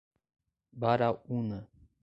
Baraúna 0.71 1.69